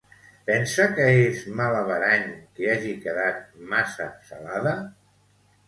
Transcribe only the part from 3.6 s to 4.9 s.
massa salada?